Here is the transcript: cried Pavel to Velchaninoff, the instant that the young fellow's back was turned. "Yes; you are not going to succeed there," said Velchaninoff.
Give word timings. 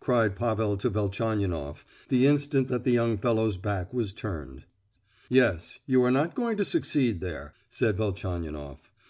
cried 0.00 0.34
Pavel 0.34 0.78
to 0.78 0.88
Velchaninoff, 0.88 1.84
the 2.08 2.26
instant 2.26 2.68
that 2.68 2.84
the 2.84 2.90
young 2.90 3.18
fellow's 3.18 3.58
back 3.58 3.92
was 3.92 4.14
turned. 4.14 4.64
"Yes; 5.28 5.78
you 5.84 6.02
are 6.04 6.10
not 6.10 6.34
going 6.34 6.56
to 6.56 6.64
succeed 6.64 7.20
there," 7.20 7.52
said 7.68 7.98
Velchaninoff. 7.98 8.90